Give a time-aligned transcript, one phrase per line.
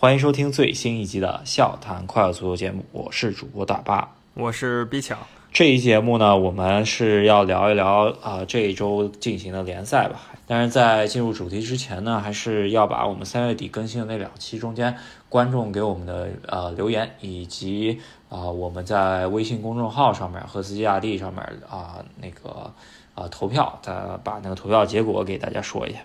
[0.00, 5.18] 欢迎收听最新一集的《笑谈快乐足球》节目，我是主播大巴，我是 B 强。
[5.52, 10.18] 这一节目呢，我们是要聊一聊啊这一周进行的联赛吧。
[10.46, 14.96] 但是在进入主题之前呢，还是要把我们三月底更新的那两期中间
[15.28, 22.72] 观众给我们的呃留言，以及啊我们在微信公众号上面和斯基亚蒂上面啊那个
[23.14, 23.92] 啊投票，再
[24.24, 25.98] 把那个投票结果给大家说一下。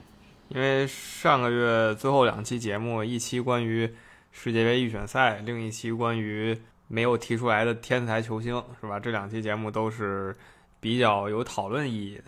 [0.56, 3.94] 因为上个月最后两期节目，一期关于
[4.32, 8.98] 世界杯预选赛，另一期关于没有提出来的天才球星，是吧？
[8.98, 10.34] 这两期节目都是
[10.80, 12.24] 比较有讨论意义的，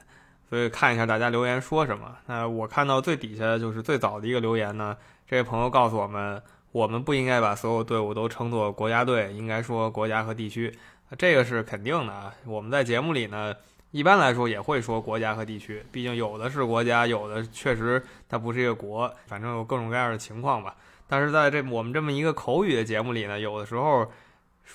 [0.49, 2.17] 所以看一下大家留言说什么。
[2.25, 10.77] 那我看到最底下就是最早的一个留言呢，这位朋友告诉我们，我们不应该把所有队伍都称作国家队，应该说国家和地区。
[11.17, 12.33] 这个是肯定的啊。
[12.45, 13.55] 我们在节目里呢。
[13.91, 20.75] 一般来说也会说国家和地区，毕竟有的是国家，有的确实它不是一个国，反正有各种各样的情况吧。
[21.07, 24.11] 但是在这我们这么一个口语的节目里呢，有的时候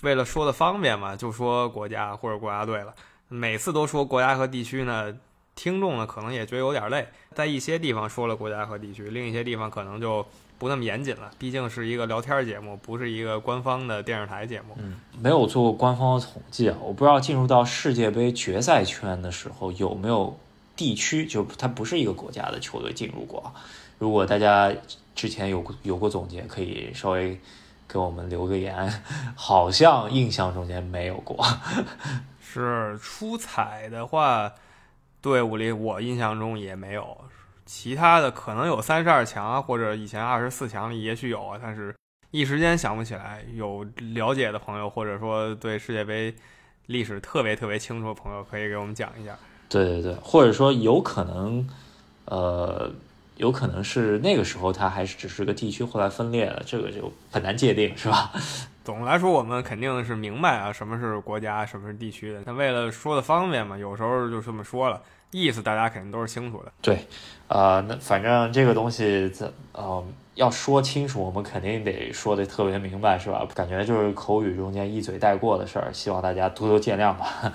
[0.00, 2.94] 为了说的方便嘛，就说国家或者国家队了。
[3.28, 5.14] 每次都说国家和地区呢，
[5.54, 7.06] 听众呢可能也觉得有点累。
[7.34, 10.24] 在一些地方说了国家和地区，另一些地方可能就。
[10.58, 14.76] 不那么严谨了，毕竟是一个聊天节目，不是一个官方的电视台节目。
[14.78, 20.38] 嗯，没有做过官方的统计啊，我不知道进入到世界杯决赛圈的时候有没有
[20.76, 23.52] 地区，就它不是一个国家的球队进入过。
[23.98, 24.72] 如果大家
[25.16, 27.36] 之前有有过总结，可以稍微
[27.88, 29.02] 给我们留个言。
[29.34, 31.44] 好像印象中间没有过。
[32.40, 34.52] 是出彩的话，
[35.22, 37.16] 队伍里我印象中也没有。
[37.64, 41.94] 其他的可能有三十二强啊，或者以前二十四强里也许有啊，但是
[42.32, 43.42] 一时间想不起来。
[43.54, 46.34] 有了解的朋友，或者说对世界杯
[46.86, 49.38] 历史特别特别清楚的朋友，可以给我们讲一下。
[49.68, 51.66] 对对对，或者说有可能，
[52.26, 52.90] 呃，
[53.36, 58.32] 有可能是那个时候它还是只是个地区，后来分裂了，这个就很难界定，是吧？
[58.84, 62.40] 总的来说，我们肯定是明白啊，什么是国家，什么是地区的。
[62.44, 65.00] 那为了说的方便嘛，有时候就这么说了。
[65.30, 66.70] 意思大家肯定都是清楚的。
[66.82, 67.06] 对，
[67.48, 70.04] 呃，那反正这个东西，这呃
[70.34, 73.46] 要说清楚，我们肯定得说的特别明白，是吧？
[73.54, 77.50] 感觉就是口语中间一嘴带过的事儿，希望大家多多见谅吧。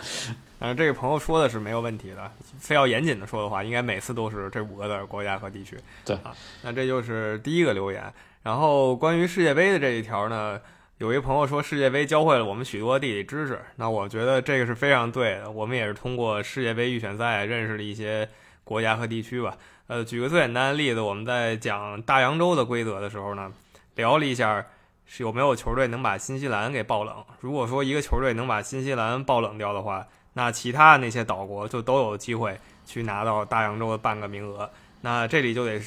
[0.59, 5.77] 嗯，这个朋友说的是没有问题的，非要严谨的说的话，应该每次都是这五个字：国家和地区。
[6.05, 8.11] 对啊，那这就是第一个留言。
[8.43, 10.59] 然后关于世界杯的这一条呢？
[10.99, 15.51] 有一朋友说世界杯教会了我们许多地理知识，那我觉得这个是非常对的。
[15.51, 18.27] 我们也是通过世界杯预选赛认识了一些
[18.63, 19.55] 国家和地区吧。
[19.85, 23.53] 呃，举个最简单的例子，我们在讲大洋洲的规则的时候呢，
[23.93, 24.65] 聊了一下
[25.05, 27.23] 是有没有球队能把新西兰给爆冷。
[27.41, 30.07] 如果说一个球队能把新西兰爆冷掉的话，
[30.37, 34.69] 那其他那些岛国就都有机会去拿到大洋洲的半个名额。
[35.01, 35.81] 那这里就得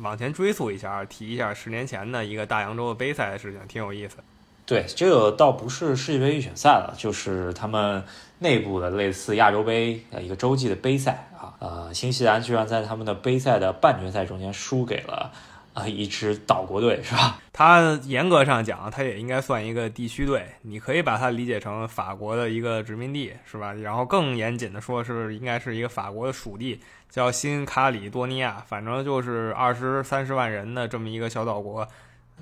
[0.00, 4.18] 往前追溯一下，提一下十年前的一个大洋洲的杯赛的事情，挺有意思。
[4.64, 8.04] 对，这个倒不是世界杯预选赛了，就是他们
[8.38, 11.54] 内部的类似亚洲杯呃一个洲际的杯赛啊。
[11.58, 15.32] 呃，新西兰居然在他们的杯赛的半决赛中间输给了
[15.78, 17.38] 啊一支岛国队，是吧？
[17.52, 23.72] 它严格上讲，它也应该算一个地区队，你可以把它理解成法国的一个殖民地，是吧？
[23.72, 31.86] 然后更严谨的说，是应该是一个法国的属地，叫新卡里多尼亚，反正就是二十三十万人的这么一个小岛国。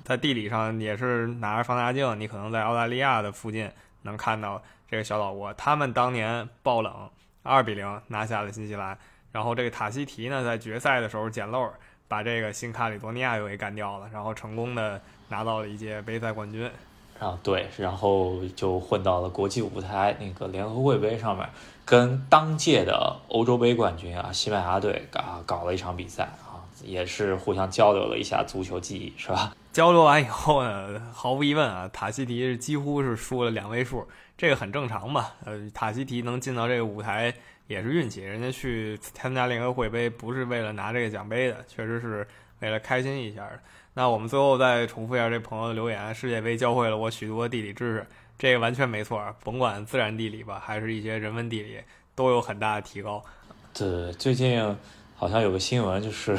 [0.03, 3.67] 在地理上也是拿着放大镜，你可能在澳大利亚的附近
[4.03, 5.51] 能看到这个小岛国。
[5.55, 7.09] 他们当年爆冷，
[7.41, 8.95] 二比零拿下了新西兰。
[9.31, 11.67] 然后这个塔西提呢，在决赛的时候捡漏，
[12.07, 16.69] 把这个新卡里多尼亚又给干掉了，然后成功的拿到了一届杯赛冠军。
[17.19, 21.49] 啊，对，然后就混到了国际舞台，那个联合会杯上面，
[21.83, 29.51] 跟当届的欧洲杯冠军啊西班牙队啊搞了一场比赛啊，也是互相交流了一下足球技艺，是吧？
[29.73, 34.07] 交流完以后呢，毫无疑问啊，塔西提是几乎是输了两位数，
[34.37, 35.33] 这个很正常吧？
[35.43, 37.33] 呃，塔西提能进到这个舞台
[37.67, 42.27] 也是运气，人家去参加联合会杯不是为了拿这个奖杯的，确实是
[42.59, 43.47] 为了开心一下。
[43.93, 48.07] 那我们最后再重复一下这朋友的留言：世界杯教会了我许多地理知识，
[48.37, 51.79] 这个完全没错，甭管自然地理吧，还是一些人文地理，
[52.15, 53.23] 都有很大的提高。
[53.73, 54.75] 对，最近。
[55.19, 56.37] 好像有个新闻，就是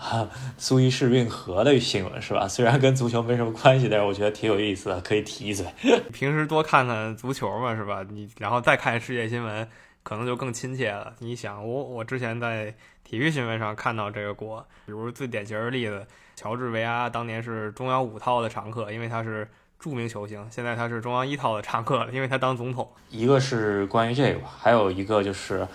[0.58, 2.46] 苏伊士运河的新闻，是吧？
[2.46, 5.64] 虽然跟足球没什么关系，但是我觉得挺有意思的，可以提一嘴。
[6.12, 8.04] 平时多看看足球嘛，是吧？
[8.10, 9.66] 你然后再看世界新闻，
[10.02, 11.14] 可能就更亲切了。
[11.18, 12.74] 你想，我我之前在
[13.04, 16.06] 体育新闻上看到这个国，比如最典型的例子，
[16.36, 19.48] 乔治维阿当年是中央五套的常客，因为他是
[19.78, 22.88] 著名球星；现在他是中央一套的常客，因为他当总统。
[23.08, 25.66] 一个是关于这个，还有一个就是。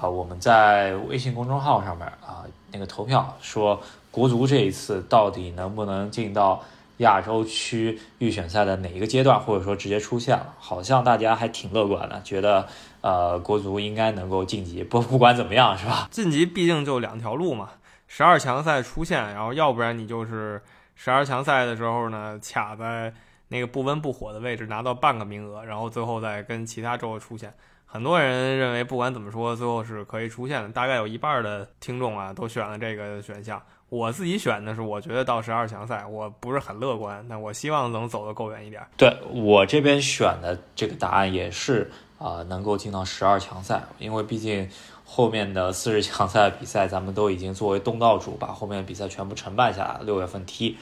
[0.00, 3.78] 啊，我们在微信公众号上面啊，那个投票说
[4.10, 6.64] 国足这一次到底能不能进到
[6.98, 10.54] 亚洲区预选赛的哪一个阶段，或者说直接出现了？
[10.58, 12.66] 好像大家还挺乐观的，觉得
[13.00, 14.84] 呃国足应该能够晋级。
[14.84, 16.08] 不不管怎么样，是吧？
[16.10, 17.70] 晋级毕竟就两条路嘛，
[18.06, 20.62] 十二强赛出现，然后要不然你就是
[20.94, 23.12] 十二强赛的时候呢卡在
[23.48, 27.52] 那个不温不火的位置拿到半个名额，然后最后再跟其他州出现。
[27.84, 30.68] 很多人认为不管怎么说，最后是可以出现的。
[30.70, 33.62] 大概有一半的听众啊都选了这个选项。
[33.92, 38.82] 我自己选的是，我觉得到十二强赛，我不是很乐观，但我希望能走得够远一点。
[38.96, 44.66] 对我这边选的这个答案也是啊，能够进到十二强赛，因为毕竟
[45.04, 50.78] 后面的四十强赛比赛，咱们都已经作为东道主把后面的比赛全部承办下来，六月份踢。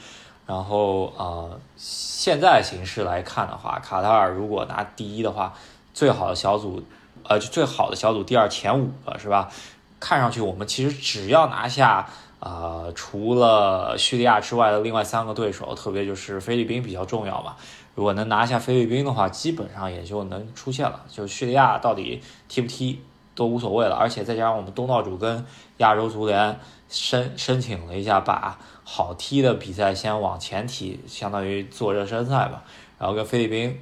[0.47, 5.53] 然后啊，现在形势来看的话，卡塔尔如果拿第一的话，
[5.93, 6.81] 最好的小组，
[7.27, 9.51] 呃，就最好的小组第二前五个是吧？
[9.99, 12.07] 看上去我们其实只要拿下。
[12.41, 17.55] 啊，除了叙利亚之外的另外三个对手，特别就是菲律宾比较重要嘛。
[17.93, 21.03] 如果能拿下菲律宾的话，基本上也就能出现了。
[21.07, 22.99] 就叙利亚到底踢不踢
[23.35, 23.95] 都无所谓了。
[23.95, 25.45] 而且再加上我们东道主跟
[25.77, 26.59] 亚洲足联
[26.89, 32.63] 申 申请了一下，把好踢的比赛先往前踢，相当于做热身赛吧。
[32.97, 33.79] 然后跟菲律宾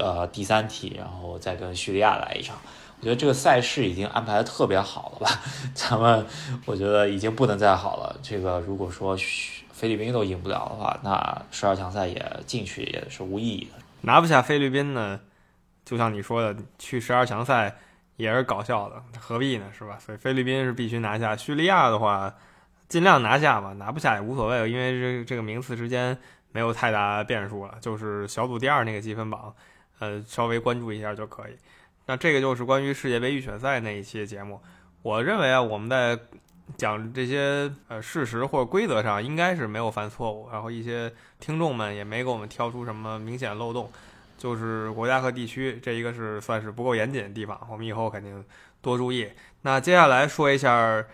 [0.00, 2.56] 呃第三踢，然后再跟叙利亚来一场。
[3.00, 5.40] 我觉得这个赛事已经安排的特别好了吧？
[5.74, 6.26] 咱们
[6.66, 8.18] 我觉得已经不能再好了。
[8.22, 9.16] 这个如果说
[9.72, 13.78] 菲律宾都赢不了的话，那十二强赛也进去也是无意义的。
[14.00, 15.20] 拿不下菲律宾呢，
[15.84, 17.76] 就像你说的，去十二强赛
[18.16, 19.66] 也是搞笑的，何必呢？
[19.76, 19.96] 是吧？
[20.04, 21.36] 所以菲律宾是必须拿下。
[21.36, 22.34] 叙利亚的话，
[22.88, 26.18] 尽量拿下吧，拿不下也无所谓，因为这这个名次之间
[26.50, 29.54] 没有太大变数了，就是小组第二那个积分榜，
[30.00, 31.52] 呃，稍微关注一下就可以。
[32.08, 34.58] 那这个就是关于世界杯预选赛那一期节目。
[35.02, 36.18] 我认为啊，我们在
[36.78, 43.92] 讲这些呃事实或者规则上应该是没有犯错误，然后一些听众们也没给我们挑出什么明显漏洞，
[44.38, 48.42] 就是国家和地区这一个是算是不够严谨的地方，我们以后肯定
[48.80, 49.28] 多注意。
[49.60, 51.04] 那接下来说一下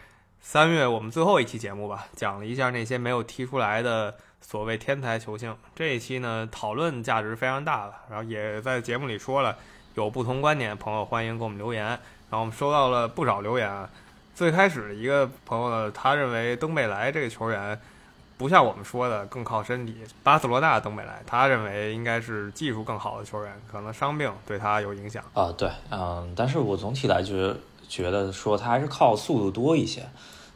[0.40, 5.56] 三月我们最后一期节目吧，讲了一下那些没有踢出来的所谓天才球星。
[5.74, 9.58] 这一期呢，讨论价值非常大了，然后也在节目里说了。
[9.94, 11.84] 有不同观点的朋友，欢迎给我们留言。
[11.84, 13.88] 然后我们收到了不少留言。
[14.34, 17.80] 最开始一个朋友呢，他认为登贝莱这个球员
[18.36, 19.98] 不像我们说的更靠身体。
[20.24, 25.52] 巴塞罗那登贝莱，他认为应该是技术更好的球员，可能伤病对他有影响啊。
[25.56, 27.54] 对，嗯，但是我总体来觉
[27.88, 30.04] 觉得说他还是靠速度多一些。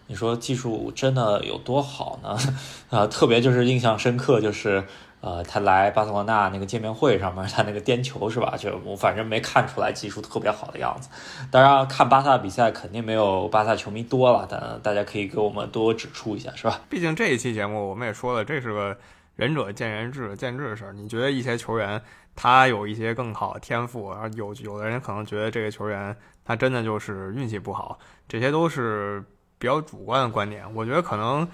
[0.08, 2.36] 你说技术真的有多好呢？
[2.90, 4.84] 啊，特别就是印象深刻就是。
[5.20, 8.54] 呃，他来巴塞罗那那个见面会上面，他那个颠球是吧？
[8.56, 11.08] 就我反正没看出来技术特别好的样子。
[11.50, 16.80] 当然，看巴萨比赛肯定没有巴萨球迷多了，但大家可以给我们多指出一下，是吧？
[16.88, 18.96] 毕竟这一期节目我们也说了，这是个
[19.34, 20.92] 仁者见仁，智者见智的事儿。
[20.92, 22.00] 你觉得一些球员
[22.36, 27.98] 他有一些更好的天赋，然后有有的人可能觉得这个球员他真的就是运气不好，
[28.28, 29.24] 这些都是
[29.58, 30.72] 比较主观的观点。
[30.76, 31.48] 我觉得可能。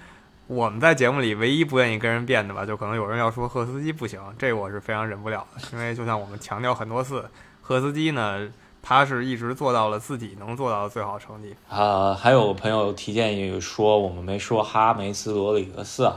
[0.47, 5.61] 我们在节目里唯一不愿意跟人辩的吧，就可能有人要说赫斯基不行，这我是非常忍不了的。
[5.73, 7.27] 因为就像我们强调很多次，
[7.61, 8.47] 赫斯基呢，
[8.79, 11.55] 他是一直做到了自己能做到的最好成绩。
[11.67, 16.11] 啊，还有朋友提建议说我们没说哈梅斯罗里格斯，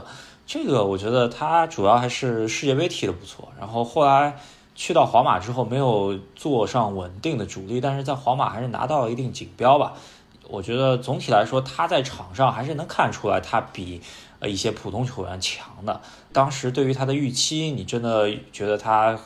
[0.45, 4.37] 这个我觉得他主要还是世界杯踢得不错，然后后来
[4.75, 9.93] 去到皇马之后没有做上稳定的主力，但是在皇马还是拿到了一定锦标吧。
[10.49, 14.01] 我觉得总体来说，他在场上还是能看出来他比
[14.39, 16.01] 呃一些普通球员强的。
[16.33, 19.17] 当时对于他的预期，你真的觉得他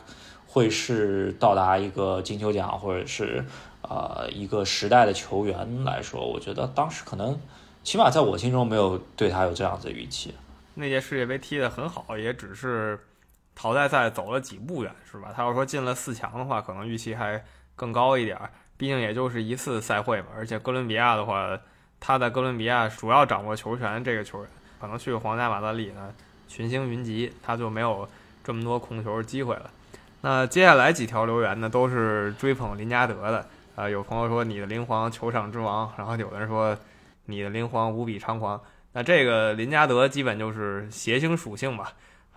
[0.45, 3.45] 会是到达一个金球奖或者是
[3.81, 7.39] 呃一个时代的球员来说，我觉得当时可能
[7.83, 10.33] 起码在我心中没有对他有这样子的预期。
[10.75, 12.99] 那届世界杯踢得很好，也只是
[13.55, 15.31] 淘汰赛走了几步远，是吧？
[15.35, 17.43] 他要说进了四强的话，可能预期还
[17.75, 18.51] 更高一点儿。
[18.77, 21.57] 毕竟也就是一次赛会嘛，而且哥伦比亚的话，
[21.99, 24.49] 他在哥伦比亚主要掌握球权，这个球员
[24.81, 26.13] 可能去皇家马德里呢，
[26.47, 28.07] 群星云集，他就没有
[28.43, 29.69] 这么多控球机会了。
[30.21, 33.47] 那接下来几条留言呢，都是追捧林加德的。
[33.75, 36.77] 啊，有朋友说你的灵皇球场之王，然后有的人说
[37.25, 38.61] 你的灵皇无比猖狂。
[38.91, 41.93] 那这个林加德基本就是谐星属性吧。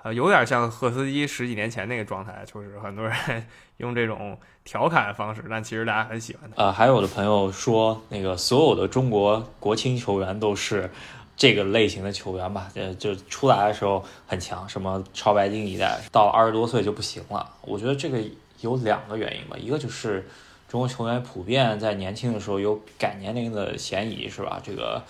[0.07, 3.13] 呃，有点像赫斯基十几年前那个状态，就是很多人
[3.79, 6.63] 用这种调侃的方式，但其实大家很喜欢他。
[6.63, 10.89] 呃，还有的朋友说，那个所有的中国国青球员都是
[11.37, 12.69] 这个类型的球员吧？
[12.77, 17.55] 呃，就出来的时候很强，什么超白金一代，到二十多岁就不行了。
[17.63, 18.23] 我觉得这个
[18.61, 20.25] 有两个原因吧，一个就是
[20.69, 24.61] 中国球员普遍在年轻的时候有改年龄的嫌疑，是吧？
[24.63, 25.03] 这个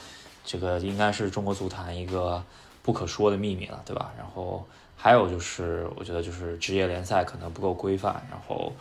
[0.43, 2.43] 这个应该是中国足坛一个
[2.83, 4.11] 不可说的秘密了，对吧？
[4.17, 4.67] 然后。
[4.97, 8.73] 还有就是我觉得就是职业联赛可能不够规范，然后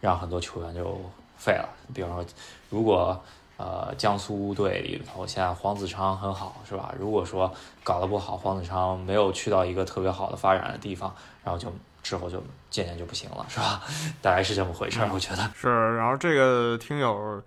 [0.00, 0.98] 让很多球员就
[1.36, 1.68] 废了。
[1.92, 2.24] 比方说，
[2.70, 3.20] 如果
[3.56, 6.94] 呃江苏队里头现在黄子昌很好，是吧？
[6.98, 7.52] 如果说
[7.82, 11.70] 搞得不好，黄子昌没有去到一个特别好的发展的地方，然后就
[12.02, 13.82] 之后就渐渐就不行了，是吧？
[14.22, 15.96] 大概是这么回事儿，我觉得 是。
[15.96, 17.42] 然后这个听友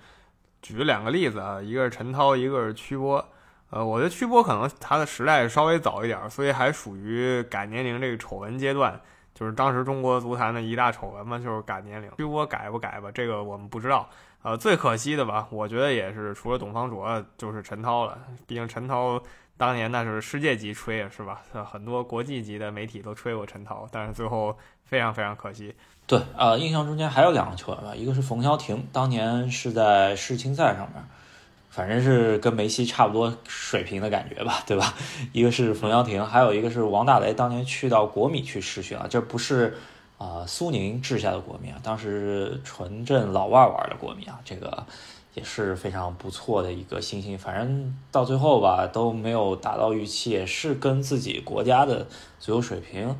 [0.61, 3.25] 举了两个例子啊，一个是陈涛，一个是曲波。
[3.69, 8.99] 呃，我觉得曲波可能他的时代稍微早一点，所以还属于改年龄这个丑闻阶段，
[9.33, 12.09] 就是当时中国足坛的一大丑闻嘛，就是改年龄。
[12.17, 14.07] 曲波改不改吧，这个我们不知道。
[14.43, 18.17] 呃，最可惜的吧，我觉得也是除了董方卓，就是陈涛了。
[18.45, 19.21] 毕竟陈涛
[19.57, 21.41] 当年那是世界级吹啊，是吧？
[21.65, 25.75] 很多国际级的媒体都吹过陈涛，但是最后非常非常可惜。
[26.05, 31.03] 对，呃，印象中间还有两个球员吧，一个是冯潇霆，当年是在世青赛上面。
[31.77, 34.95] 反正是跟梅西差不多水平的感觉吧，对吧？
[35.31, 39.77] 一个是冯潇霆，还有一个是王大雷，当年去到国米去试训啊，这不是
[40.17, 44.87] 啊苏宁治下的国米啊，当时纯正老外玩的国米啊，这个
[45.35, 47.37] 也是非常不错的一个新星。
[47.37, 52.07] 反正到最后吧都没有达到预期，也是跟自己国家的
[52.39, 53.15] 足球水平。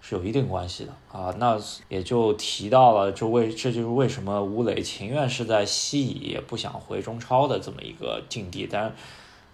[0.00, 8.66] 是有一定关系的啊，那也就提到了，就为这就是为什么吴磊情愿是在西乙，也不想回中超的这么一个境地。
[8.70, 8.92] 但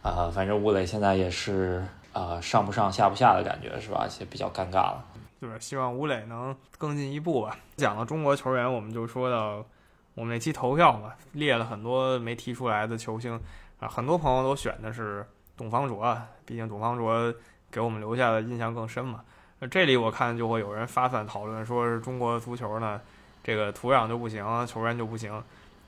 [0.03, 4.07] 啊，反正吴磊现在也是啊上不上下不下的感觉是吧？
[4.21, 5.05] 也比较尴尬了。
[5.41, 7.59] 就是希望吴磊能更进一步吧。
[7.77, 9.65] 讲到中国球员，我们就说到
[10.15, 13.39] 我们那期投票嘛，列了很多没提出来的球星
[13.79, 15.27] 啊，很多朋友都选的是
[15.57, 17.35] 董方卓，毕竟董方卓
[17.71, 19.23] 给我们留下的印象更深嘛。
[19.59, 23.01] 那这里我看就会有人发散讨论，说是中国足球呢，
[23.43, 25.43] 这个土壤就不行，球员就不行。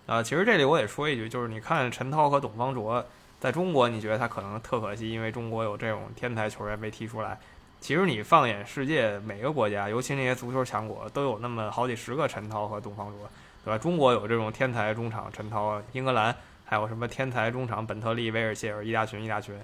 [0.06, 3.04] 啊，其实这里我得说一句，就是你看陈涛和董方卓
[3.38, 7.38] 在中国，你觉得他可能特可惜，因为中国有这种天才球员没踢出来。
[7.78, 13.28] 其实你放眼世界每个国家，尤其那些足球强国，都有那么好几十个陈涛和董方卓，
[13.64, 13.76] 对吧？
[13.76, 16.34] 中国有这种天才中场陈涛，英格兰
[16.64, 19.54] 还有什么天才中场本特利、威尔谢尔一大群一大群。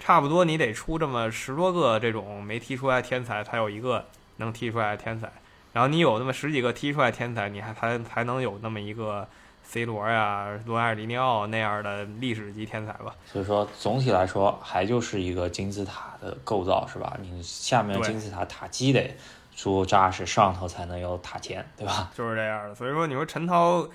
[0.00, 4.06] 差不多，你得出这么十多个这种没踢出来天才，才有一个
[4.38, 5.30] 能踢出来的天才。
[5.74, 9.28] 然后你有那么十几个踢出来天才，你还才才能有那么一个
[9.62, 13.14] C 罗呀、罗埃尔迪尼奥那样的历史级天才吧。
[13.26, 17.16] 所以说，总体来说，还就是一个金字塔的构造，是吧？
[17.20, 19.14] 你下面金字塔塔基得
[19.54, 22.10] 足够扎实，上头才能有塔尖，对吧？
[22.16, 22.74] 就是这样的。
[22.74, 23.86] 所以说，你说陈涛。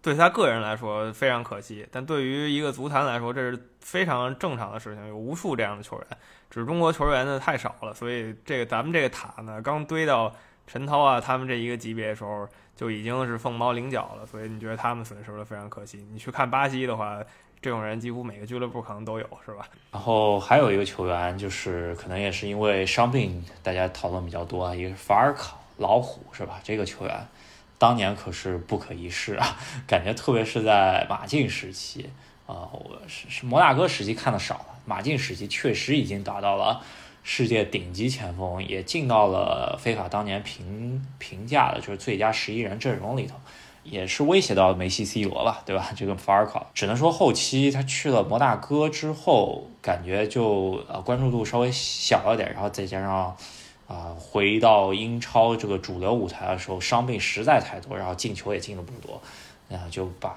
[0.00, 5.08] 对他个人来说非常可惜，但对于一个足坛来说，这是非常正常的事情。
[5.08, 6.06] 有无数这样的球员，
[6.48, 10.32] 只是中国球员呢太少了，所以这个咱们这个塔呢，刚堆到
[10.66, 14.24] 陈涛啊他们这一个级别的时候，就已经是凤毛麟角了。
[14.24, 16.06] 所以你觉得他们损失了非常可惜。
[16.12, 17.20] 你去看巴西的话，
[17.60, 19.66] 这种人几乎每个俱乐部可能都有，是吧？
[19.90, 26.60] 然后还有一个球员，就是可能也是因为伤病，大家讨论比较多啊，一个法尔考老虎，是吧？
[26.62, 27.26] 这个球员。
[27.78, 29.56] 当年可是不可一世啊，
[29.86, 32.10] 感觉特别是在马竞时期
[32.46, 36.80] 啊，我是是摩纳哥时期看的少了，马竞时期确实已经达到了
[37.22, 43.36] 世界顶级前锋，也进到了非法当年评评价的就是最佳十一人阵容里头，
[43.84, 45.90] 也是威胁到梅西、C 罗吧，对吧？
[45.94, 53.36] 这个法尔考，只能说后期他去了摩纳哥之后，感觉就呃关注度稍微小了点，然后再加上。
[53.88, 59.20] 啊，回到英超这个主流舞台的时候，伤病实在太多，然后进球也进的不多，
[59.68, 60.36] 然后就把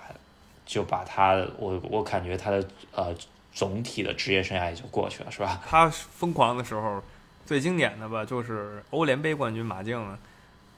[0.65, 2.65] 就把他，我我感觉他的
[2.96, 3.13] 呃
[3.53, 5.62] 总体的职业生涯也就过去了，是吧？
[5.67, 7.03] 他疯狂的时候，
[7.46, 10.17] 最经典的吧，就是欧联杯冠军马竞，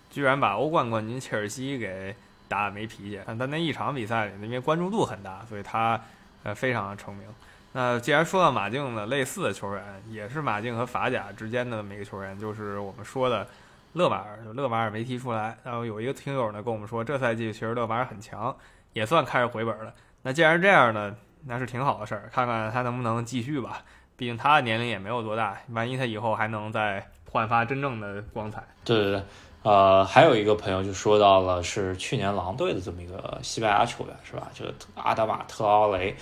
[0.10, 2.16] 居然把欧冠冠军切尔西给
[2.48, 3.20] 打没脾气。
[3.28, 6.02] 但他那一场比赛里，因为关注度很大，所以他
[6.42, 7.28] 呃非常的成名。
[7.76, 13.48] 那既然说到马竞的类似的球员，也是马竞和法甲之间的每个球员，就是我们说的
[13.94, 14.40] 勒马尔。
[14.54, 18.56] 勒马尔没踢出来，然后有一个听友呢跟我们说，这赛季其实勒马尔很强，
[18.94, 19.92] 也算开始回本了。
[20.22, 21.16] 那既然这样呢，
[21.48, 23.82] 那是挺好的事儿，看看他能不能继续吧。
[24.16, 28.64] 毕竟他的年龄也没有多大，万一他以后还能再焕发真正的光彩。
[28.86, 29.24] 对对对，
[29.64, 34.48] 呃，还有一个朋友就说到了是去年狼队的这么一个西班牙球员，是吧？
[34.54, 36.16] 这个阿达马特奥雷。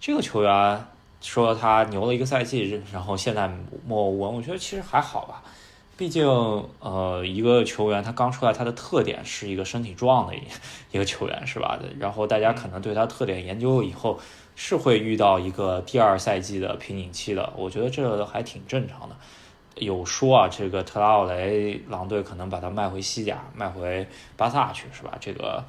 [0.00, 0.84] 这个球员
[1.20, 3.50] 说他牛了一个赛季，然后现在
[3.86, 5.42] 默无闻，我觉得其实还好吧。
[5.96, 6.24] 毕竟，
[6.78, 10.40] 呃，一个球员他刚出来，他的特点是一个身体壮的一
[10.92, 11.76] 一个球员，是吧？
[11.98, 14.20] 然后大家可能对他特点研究以后，
[14.54, 17.52] 是会遇到一个第二赛季的瓶颈期的。
[17.56, 19.16] 我觉得这还挺正常的。
[19.74, 25.16] 有说啊，这个特拉奥雷狼队可能把他卖回西甲，卖回巴萨去，是吧？
[25.18, 25.64] 这个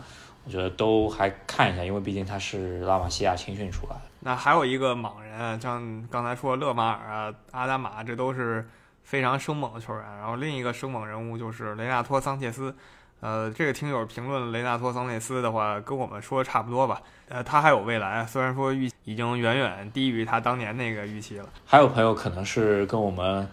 [0.45, 4.01] 我觉得都还看一下，因为毕竟他是拉玛西亚青训出来的。
[4.21, 8.67] 那还有一个莽人，像刚才说勒马尔啊、阿达玛，这都是
[9.03, 10.03] 非常生猛的球员。
[10.17, 12.75] 然后另一个生猛人物就是雷纳托·桑切斯。
[13.21, 17.01] 呃，这个听友评论雷纳托·桑切斯的话，跟我们说的差不多吧。
[17.27, 21.49] 呃，他还有未来，虽然说预已经远远低于他当年那个预期了。
[21.65, 23.45] 还有朋友可能是跟我们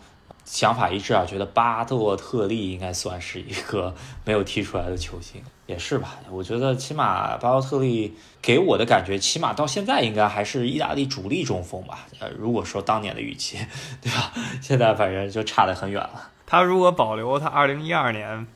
[0.44, 3.92] 想法一致啊，觉得巴洛特利应该算是一个
[4.24, 6.16] 没有踢出来的球星，也是吧？
[6.30, 12.06] 我觉得起码巴洛特利给我的感觉，起码到现在应该还是意大利主力中锋吧？
[12.20, 13.58] 呃，如果说当年的预期，
[14.00, 14.32] 对吧？
[14.60, 16.30] 现在反正就差得很远了。
[16.46, 18.46] 他如果保留他二零一二年。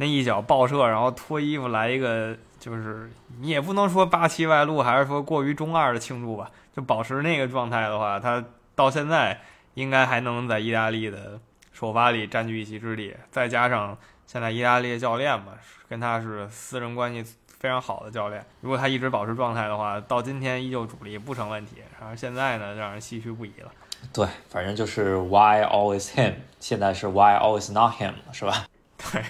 [0.00, 3.10] 那一脚爆射，然后脱衣服来一个，就是
[3.40, 6.48] 你也不能说八七外露，还是说过于中二的庆祝吧。
[6.76, 8.44] 就保持那个状态的话，他
[8.76, 9.40] 到现在
[9.74, 11.40] 应该还能在意大利的
[11.72, 13.12] 首发里占据一席之地。
[13.32, 15.54] 再加上现在意大利教练嘛，
[15.88, 17.24] 跟他是私人关系
[17.58, 21.76] 非常好的教练，如果他一直保持状态的话，到今天依旧主力不成问题。
[21.98, 23.72] 然后现在呢，让人唏嘘不已了。
[24.12, 26.34] 对，反正就是 Why always him？
[26.60, 28.12] 现在是 Why always not him？
[28.30, 28.66] 是吧？
[29.10, 29.22] 对，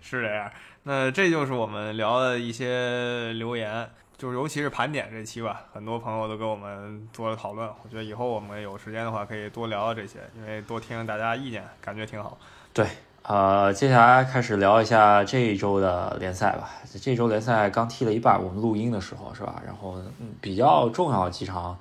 [0.00, 0.50] 是这样。
[0.84, 7.68] 那这就是我们聊的一些留言，就是尤其是盘点这期吧，很多朋友都跟我们做了讨论。
[7.84, 12.38] 我觉得以后我们有时间的话，可以多聊聊这些，因为多听听大家意见，感觉挺好。
[12.72, 12.86] 对，
[13.28, 16.70] 呃，接下来开始聊一下这一周的联赛吧。
[16.98, 19.62] 这周联赛刚踢了一半，我们录音的时候是吧？
[19.66, 19.96] 然后
[20.40, 21.78] 比较重要几场，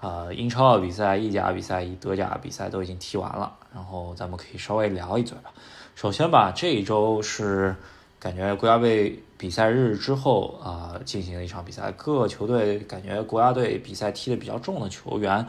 [0.00, 5.52] 呃，英超的比赛、意甲比赛、德甲比赛都已经踢完了，然后咱们可以稍微聊一嘴吧。
[5.94, 7.76] 首先吧，这一周是
[8.18, 11.92] 感觉国家队比赛日之后啊，进行了一场比赛。
[11.92, 15.46] 各球队感觉国家队比赛踢的比较重的球员，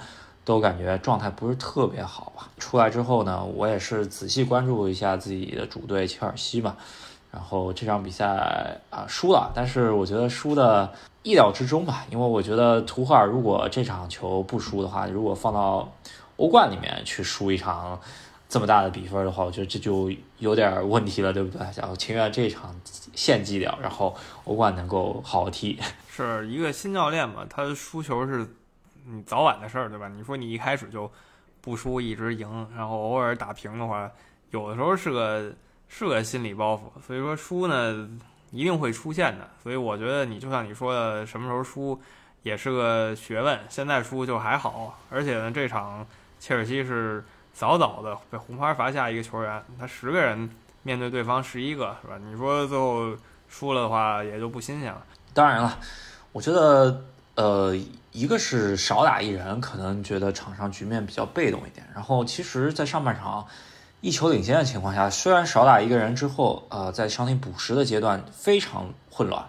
[0.51, 2.49] 都感觉状态不是特别好吧。
[2.57, 6.75] 出来之后呢，我也是仔细关注一下自己的主队切尔西嘛。
[7.31, 10.91] 然后这场比赛啊输了，但是我觉得输的
[11.23, 15.89] 意料之中吧，因为我觉得图赫尔如果这场球不输的话，如果放到
[16.35, 17.97] 欧冠里面去输一场。
[18.53, 21.65] 这么大的比分的话，我觉得这就有点问题了，对不对？
[21.77, 22.75] 然后情愿这场
[23.15, 25.79] 献祭掉，然后欧冠能够好好踢。
[26.11, 28.45] 是一个新教练嘛，他输球是
[29.05, 30.07] 你早晚的事儿，对吧？
[30.07, 31.11] 你说你一开始就
[31.61, 34.09] 不输，一直赢，然后偶尔打平的话，
[34.51, 35.53] 有的时候是个
[35.87, 37.01] 是个心理包袱。
[37.05, 38.09] 所以说输呢
[38.51, 39.49] 一定会出现的。
[39.61, 41.99] 所以我觉得你就像你说的，什么时候输
[42.43, 43.59] 也是个学问。
[43.69, 46.05] 现在输就还好，而且呢，这场
[46.39, 47.23] 切尔西是。
[47.53, 50.49] 早早的被红牌罚下一个球员，他十个人
[50.83, 52.17] 面对对方十一个，是吧？
[52.17, 53.13] 你说最后
[53.49, 55.05] 输了的话，也就不新鲜了。
[55.33, 55.77] 当然了，
[56.31, 57.03] 我觉得，
[57.35, 57.75] 呃，
[58.11, 61.87] 一个是少打一人，可能觉得场上局面比较被动一点。
[61.93, 63.45] 然后，其实，在上半场
[64.01, 69.45] 一球领先的情况下，虽然少打一个人之后，呃，在伤停补时的阶段非常混乱，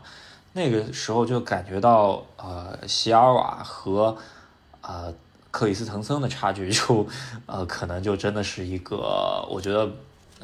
[0.53, 4.17] 那个时候就感觉到，呃，席尔瓦和，
[4.81, 5.15] 呃。
[5.53, 7.07] 克里斯滕森的差距就，
[7.45, 9.87] 呃，可能就真的是一个，我觉得，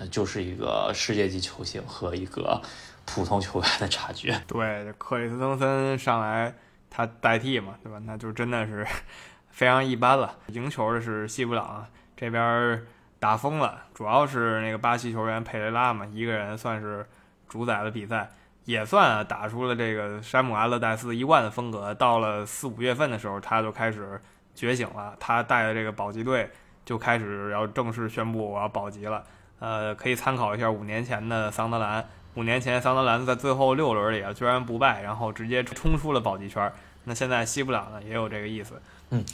[0.09, 2.61] 就是一个世界级球星和一个
[3.07, 4.31] 普通球员的差距。
[4.47, 6.55] 对，克里斯滕森上来
[6.91, 7.99] 他代替嘛，对吧？
[8.05, 8.87] 那就真的是
[9.51, 10.37] 非常一般了。
[10.49, 12.83] 赢球的是西布朗这边
[13.19, 17.07] 打疯了，主要是那个巴西球员佩雷拉嘛，一个人算是
[17.49, 18.29] 主宰了比赛，
[18.65, 21.95] 也算打出了这个山姆阿勒代斯一贯的风格。
[21.95, 24.21] 到了四五月份的时候，他就开始。
[24.55, 26.51] 觉醒了，他带的这个保级队
[26.85, 29.23] 就开始要正式宣布我要保级了。
[29.61, 32.05] 呃，可以参考一下五年前的桑德兰。
[32.39, 36.73] 五年前桑德兰在最后六轮里啊，居然不败，然后直接冲出了保级圈。
[37.03, 38.81] 那现在西布朗呢，也有这个意思。
[39.11, 39.25] 嗯，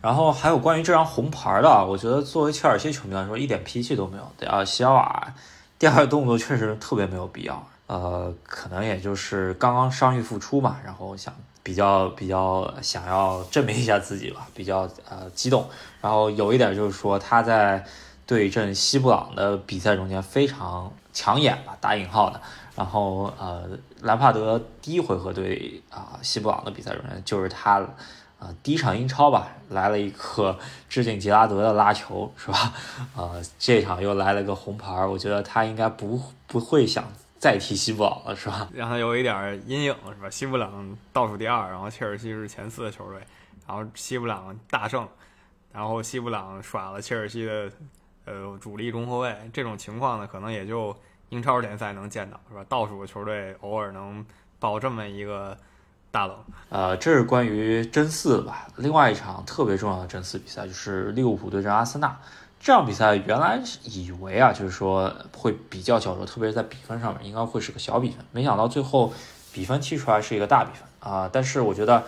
[0.00, 4.32] 然后还有关于这张红牌的，我觉得作为切尔西球迷来说，一点脾气都没有。
[4.38, 5.34] 对啊，席尔瓦
[5.78, 7.68] 第二个动作确实特别没有必要。
[7.86, 11.34] 呃，可能也就是刚刚伤愈复出嘛，然后想。
[11.62, 15.66] 比较比较想要证明一下自己吧，比较呃激动。
[16.02, 17.82] 然后有一点就是说他在
[18.26, 22.38] 对阵西布朗的比赛中间非常抢眼吧，打引号的。
[22.76, 23.66] 然后呃，
[24.02, 27.78] 兰帕德第一回合对啊西布朗的比赛中间，就是他
[28.38, 32.74] 呃第一场英超吧，来了一个致敬杰拉德的拉球，是吧？
[33.16, 37.04] 呃，这场又来了个红牌，我觉得他应该不不会想。
[37.36, 38.66] 再踢西布朗了是吧？
[38.72, 40.30] 让他有一点阴影是吧？
[40.30, 43.20] 西布朗倒数第二，然后切尔西是前四的球队，
[43.66, 45.06] 然后西布朗大胜，
[45.70, 47.70] 然后西布朗耍了切尔西的
[48.24, 50.96] 呃主力中后卫，这种情况呢，可能也就
[51.28, 52.64] 英超联赛能见到是吧？
[52.68, 54.24] 倒数球队偶尔能
[54.58, 55.56] 爆这么一个
[56.10, 56.36] 大冷。
[56.68, 58.66] 呃，这是关于争四吧？
[58.76, 62.16] 另外一场特别重要的争四比赛就是利物浦对阵阿森纳。
[62.60, 69.12] 这场比赛原来以为啊，就是说会比较焦灼，特别是在比分上面应该会是个小比分，没想到最后
[69.52, 71.28] 比分踢出来是一个大比分啊！
[71.30, 72.02] 但是我觉得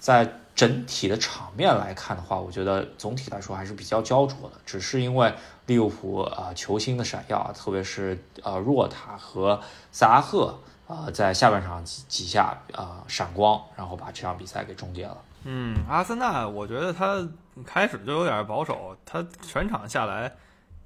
[0.00, 4.60] 在整体的场面来看的话，我觉得总体来说还是比较焦灼的。
[4.66, 5.32] 只是因为
[5.66, 9.60] 利物浦啊球星的闪耀啊，特别是呃若塔和
[9.90, 15.16] 萨拉赫啊在下半场几几下啊闪光，然后把这场比赛给终结了。
[15.44, 17.26] 嗯，阿森纳我觉得他
[17.64, 20.30] 开始就有点保守，他全场下来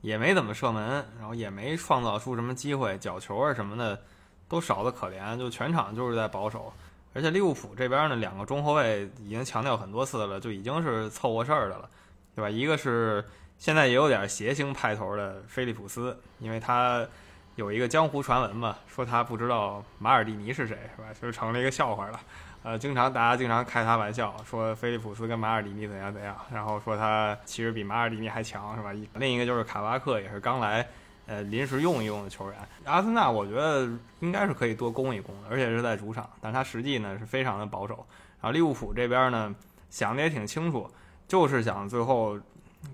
[0.01, 4.01] 也没怎么射门，然后也没创造出什么机会，角球啊什么的
[4.49, 6.73] 都少得可怜，就全场就是在保守。
[7.15, 11.89] 而且利物浦这边呢，两个中后卫已经强调很多次了，就已经是凑合事儿的了，
[12.35, 12.51] 对吧？
[12.51, 13.25] 一个是
[13.57, 17.07] 现在也有点谐星派头的菲利普斯，因为他
[17.55, 21.09] 有一个江湖传闻嘛，说他不知道马尔蒂尼是谁，是吧？
[21.23, 22.21] 就成了一个笑话了。
[22.65, 28.91] 呃，经常大家经常开他玩笑，说菲利普斯跟马尔蒂尼怎样怎样，然后说他其实比马尔蒂尼还强，是吧？
[29.15, 30.85] 另一个就是卡巴克，也是刚来。
[31.27, 33.89] 呃，临时用一用的球员，阿森纳我觉得
[34.21, 38.07] 应该是可以多攻一攻的，而且是在主场，但他实际呢是非常的保守。
[38.41, 39.55] 然后利物浦这边呢
[39.89, 40.87] 想的也挺清楚，
[41.27, 42.39] 就是想最后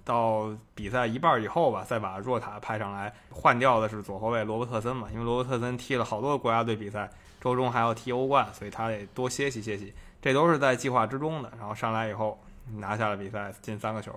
[0.04, 11.50] 到比赛一半以后吧，再把若塔派上来，换掉的是左后卫罗伯特森嘛，因为罗伯特森踢了好多国家队比赛，周中还要踢欧冠，所以他得多歇息歇息，这都是在计划之中的。
[11.58, 12.38] 然后上来以后
[12.76, 14.12] 拿下了比赛，进三个球，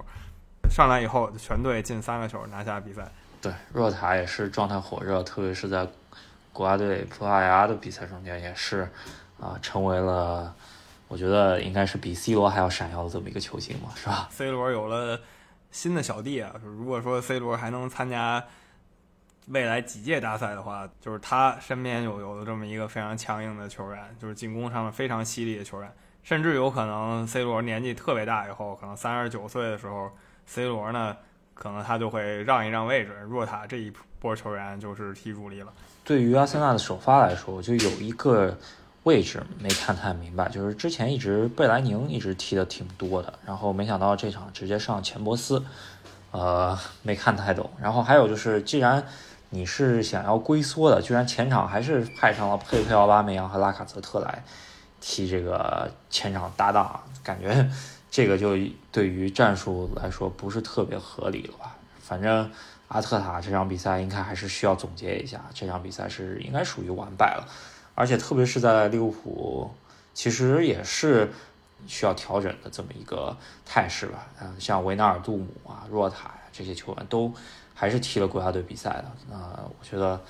[0.70, 3.12] 上来以后全队进三个球，拿下比赛。
[3.44, 5.86] 对，若塔也是状态火热，特别是在
[6.54, 8.90] 国家队葡萄牙的比赛中间，也是
[9.38, 10.56] 啊，成为了
[11.10, 15.20] 我觉得应该是比 C 罗还要闪耀的这么一个球星嘛，是吧？C 罗有了
[15.72, 18.42] 新的小弟啊，如果说 C 罗还能参加
[19.48, 30.10] 未来几届大赛的话，就是他身边有有了这么一个非常强硬的球员，就是进攻上面非常犀利的球员，甚至有可能 C 罗年纪特别大以后，可能三十九岁的时候
[30.46, 31.18] ，C 罗呢？
[31.54, 35.72] 可能他就会让一让位置，若塔这一波球员就是踢主力了。
[36.04, 38.58] 对于阿森纳的首发来说，就有一个
[39.04, 45.64] 位置没看太明白，就是之前一直贝莱宁一直踢的挺多的，然后没想到这场直接上钱伯斯，
[46.32, 47.70] 呃，没看太懂。
[47.82, 49.06] 然后还有就是，既然
[49.50, 54.44] 你是想要龟缩的，居然前场还是派上了佩佩奥巴梅扬和拉卡泽特来
[55.00, 57.70] 踢这个前场搭档，感觉。
[58.14, 58.56] 这个就
[58.92, 61.76] 对于战术来说不是特别合理了吧？
[62.00, 62.48] 反正
[62.90, 67.48] 阿特塔这场比赛应该还是需要总结一下，这场比赛是应该属于完败了，
[67.96, 69.72] 而且特别是在利物浦，
[70.14, 71.34] 其实也是
[71.88, 74.28] 需要调整的这么一个态势吧。
[74.40, 77.34] 嗯，像维纳尔杜姆啊、若塔呀这些球员都
[77.74, 80.22] 还是踢了国家队比赛的，那我觉得。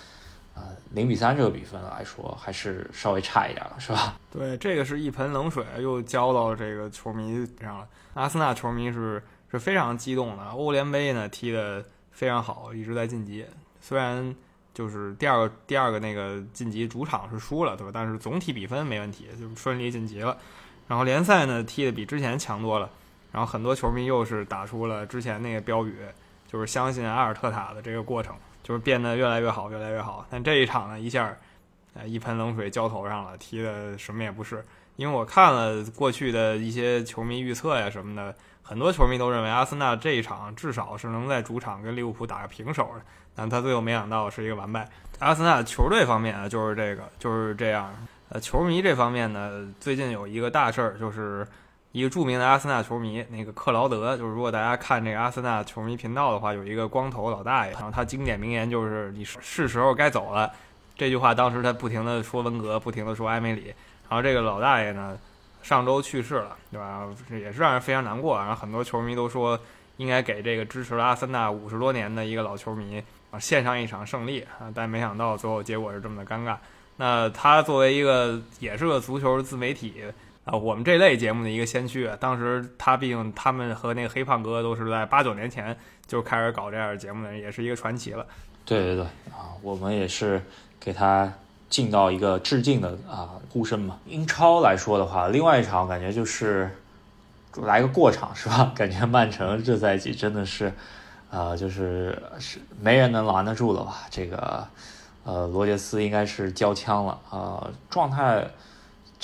[0.55, 0.61] 呃，
[0.91, 4.19] 零比三这个比分来说，还是稍微差一点了，是吧？
[4.31, 7.87] 对，这个是一盆冷水又浇到这个球迷上了。
[8.13, 10.43] 阿森纳球迷是是非常激动的。
[10.49, 13.43] 欧联杯呢踢得非常好，一直在晋级。
[13.81, 14.35] 虽然
[14.73, 17.91] 就是第二个第二个那个晋级主场是输了，对吧？
[17.91, 20.37] 但是总体比分没问题，就顺利晋级了。
[20.87, 22.89] 然后联赛呢踢得比之前强多了。
[23.31, 25.97] 然后很多球迷又是打出了之前那个标语，
[26.47, 28.35] 就是相信阿尔特塔的这个过程。
[28.63, 30.26] 就是变得越来越好，越来越好。
[30.30, 31.36] 但这一场呢，一下，
[31.93, 34.65] 呃，一盆冷水浇头上了，踢的什么也不是。
[34.95, 43.02] 因为我看了过去的一些球迷预测呀什么的，很多球迷都认为阿森纳这一场至少是能在主场跟利物浦打个平手的。
[43.36, 44.88] 但他最后没想到是一个完败。
[45.19, 47.93] 阿森纳球队方面啊，就是这个，就是这样。
[48.30, 51.45] 呃，球迷这方面呢，最近有一个大事儿，就是。
[51.93, 60.51] 一个著名的阿森纳球迷，那个克劳德，就是如果大家看这个阿森纳球迷频道的话，有一个光头老大爷，然后他经典名言就是“你是时候该走了”。
[60.97, 63.65] 这句话当时他不停的说温格，不停的说埃梅里，
[64.10, 65.15] 然后这个老大爷呢，
[65.62, 67.08] 上周去世了，对吧？
[67.29, 68.39] 也是让人非常难过。
[68.39, 69.60] 然后很多球迷都说，
[69.97, 76.58] 应该给这个支持阿森纳五十多年的一个老球迷啊献上一场胜利啊，但没想到最后结果是这么的尴尬。
[76.97, 80.03] 那他作为一个也是个足球自媒体。
[80.45, 88.25] 啊，我们这类节目的一个先驱，当时他毕竟他们和那个黑胖哥都是在八九年前就开始搞这样的节目的人，也是一个传奇了。
[88.65, 90.41] 对对对，啊，我们也是
[90.82, 91.32] 给他
[91.69, 93.97] 尽到一个致敬的啊呼声嘛。
[94.06, 96.69] 英超来说的话，另外一场感觉就是
[97.62, 98.71] 来个过场是吧？
[98.75, 100.73] 感觉曼城这赛季真的是，
[101.32, 104.01] 啊，就是是没人能拦得住了吧？
[104.10, 104.67] 这个
[105.23, 108.45] 呃，罗杰斯应该是交枪了啊，状态。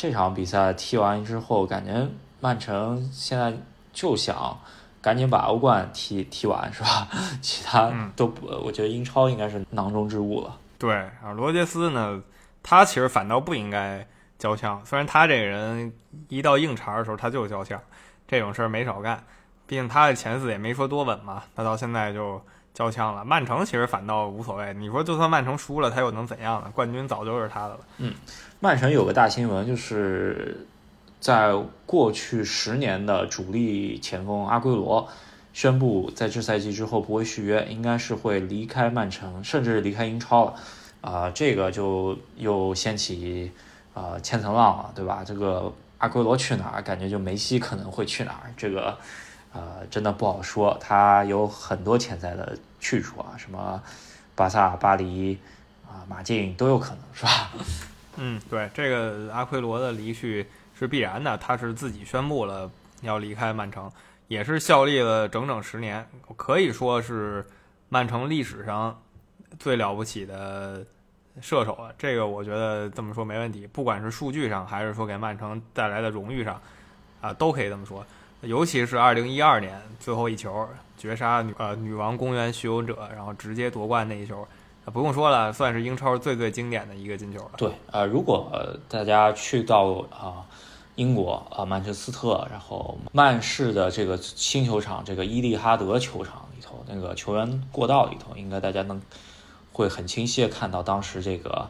[0.01, 2.07] 这场比赛踢完之后，感觉
[2.39, 3.53] 曼城现在
[3.91, 4.57] 就想
[5.01, 7.05] 赶紧把欧冠踢踢完，是吧？
[7.41, 10.55] 其他都不，我觉得英超应该是囊中之物了。
[10.77, 12.23] 对，然后罗杰斯呢，
[12.63, 14.07] 他其实反倒不应该
[14.37, 15.91] 交枪，虽然他这个人
[16.29, 17.77] 一到硬茬的时候他就交枪，
[18.25, 19.21] 这种事儿没少干。
[19.67, 22.41] 毕竟他的前四也没说多稳嘛，他到现在就
[22.79, 23.25] 交枪了。
[23.25, 26.71] 曼城其实反倒无所谓，你说就算曼城输了，他又能怎样呢？
[26.73, 27.79] 冠军早就是他的了。
[27.97, 28.13] 嗯。
[28.61, 30.65] 曼城有个大新闻，就是
[31.19, 31.53] 在
[31.85, 35.07] 过去十年的主力前锋阿圭罗
[35.51, 40.55] 宣布在这赛季之后不会续约，应该是会离开曼城，甚至离开英超了。
[41.01, 43.51] 啊，这个就又掀起
[43.93, 45.23] 啊千层浪了，对吧？
[45.25, 48.97] 这个阿圭罗去哪儿，感觉就梅西可能会去哪儿，这个
[49.53, 50.77] 呃真的不好说。
[50.79, 53.81] 他有很多潜在的去处啊，什么
[54.35, 55.37] 巴萨、巴黎
[55.87, 57.51] 啊、马竞都有可能，是吧？
[58.17, 60.47] 嗯，对，这个阿奎罗的离去。
[60.79, 63.91] 是必然的，他是自己宣布了要离开曼城，
[64.29, 66.07] 也是效力了整整十年，
[66.37, 67.45] 可以说是
[67.89, 68.97] 曼城历史上
[69.59, 70.81] 最了不起的
[71.41, 71.93] 射手了。
[71.97, 76.61] 这个我觉得这么说没问题，不管是数据上还是说给曼城带来的荣誉上，
[77.19, 78.05] 啊，都可以这么说。
[78.41, 84.47] 尤其是二零一二年最后一球绝杀女呃女王公园巡游者，然后直接夺冠那一球，
[84.85, 87.51] 不用说了，算是英超最最经典的一个进球了。
[87.57, 88.51] 对，呃，如果
[88.87, 90.45] 大家去到啊。
[90.95, 99.01] 英国啊，曼彻斯特，然后曼市的这个新球场，这个伊利哈德球场里头，那个球员过道里头，应该大家能
[99.71, 101.69] 会很清晰的看到当时这个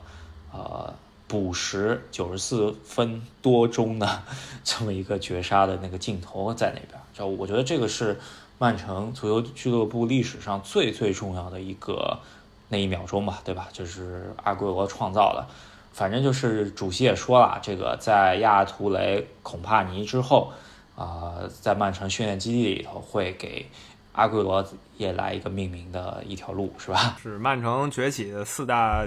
[0.51, 0.91] 呃
[1.29, 4.23] 补时九十四分多钟的
[4.65, 6.99] 这么一个绝杀的那个镜头在那边。
[7.13, 8.19] 就我觉得这个是
[8.57, 12.19] 曼城足球俱乐部历史上最最重要的一个
[12.67, 13.69] 那一秒钟吧，对吧？
[13.71, 15.47] 就是阿圭罗创造的。
[15.91, 20.51] 反正就是主席也说了，这个在亚图雷、孔帕尼之后，
[20.95, 23.65] 啊，在曼城训练基地里头会给
[24.13, 24.65] 阿圭罗
[24.97, 27.17] 也来一个命名的一条路，是吧？
[27.21, 29.05] 是曼城崛起的四大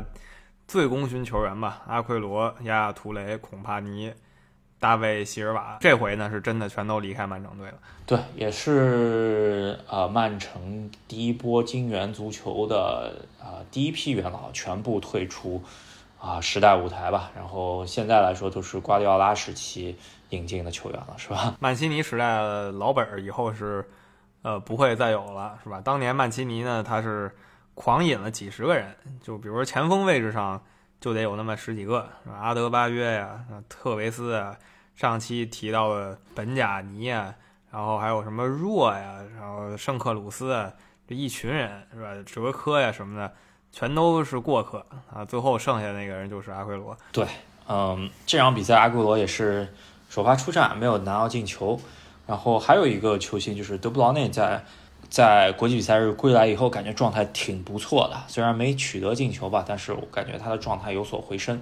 [0.66, 1.82] 最功勋球员吧？
[1.86, 4.12] 阿奎罗、亚亚图雷、孔帕尼、
[4.78, 7.74] 大卫席尔瓦，这回呢是真的全都离开曼城队了。
[8.06, 15.62] 对，也是呃，曼城第一波金元足球的啊第一批元老全部退出。
[16.24, 19.98] 啊，时代舞台吧，然后现在来说都是瓜迪奥拉时期
[20.28, 21.54] 引进的球员了，是吧？
[21.58, 23.84] 曼奇尼时代老本儿以后是，
[24.42, 25.80] 呃，不会再有了，是吧？
[25.80, 27.34] 当年曼奇尼呢，他是
[27.74, 30.62] 狂引了几十个人，就比如说前锋位置上
[31.00, 34.56] 就得有那么十几个，是吧阿德巴约呀、特维斯啊，
[34.94, 37.34] 上期提到的本贾尼啊，
[37.70, 40.72] 然后还有什么若呀，然后圣克鲁斯啊，
[41.06, 42.14] 这一群人是吧？
[42.24, 43.32] 哲科呀什么的。
[43.74, 45.24] 全都是过客啊！
[45.24, 46.94] 最后剩下那个人就是阿圭罗。
[47.10, 47.26] 对，
[47.66, 49.66] 嗯，这场比赛阿圭罗也是
[50.10, 51.80] 首发出战，没有拿到进球。
[52.26, 54.62] 然后还有一个球星就是德布劳内，在
[55.12, 58.16] 在国际比赛日归来以后，感觉状态挺不错的。
[58.28, 61.60] 虽然没取得进球吧，但是我感觉他的状态有所回升。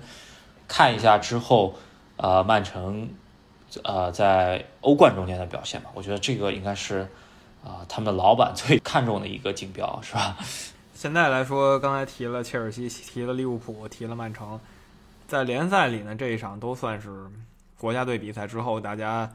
[0.69, 1.75] 看一下之后，
[2.17, 3.09] 呃，曼城
[3.83, 7.09] 呃在欧冠中间的表现吧，我觉得这个应该是
[7.65, 10.37] 啊他们的老板最 看重的一个锦标，是吧？
[10.95, 14.61] 现在来说，刚才提了切尔西，提了利物浦，提了曼城，
[15.27, 17.27] 在联赛里呢，这一场都算是
[17.77, 19.29] 国家队比赛之后大家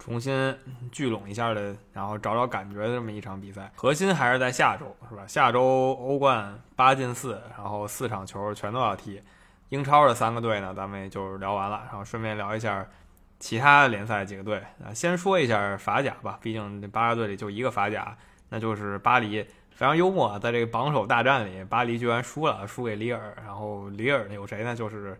[0.00, 0.56] 重新
[0.90, 3.70] 聚拢一下的，然后找找感觉的这么一场比赛。
[3.76, 5.24] 核心还是在下周，是吧？
[5.28, 5.62] 下周
[6.00, 9.22] 欧冠八进四，然后四场球全都要踢。
[9.68, 12.84] 英超的三个队呢，咱们也就聊完了，然后顺便聊一下
[13.38, 14.92] 其他联赛几个队啊。
[14.92, 18.16] 先说一下法甲吧，毕竟这八个队里就一个法甲，
[18.48, 19.46] 那就是巴黎。
[19.70, 23.34] 非常幽默，在这个榜首大战里，巴黎居然输了，输给里尔。
[23.44, 24.74] 然后里尔有谁呢？
[24.74, 25.18] 就是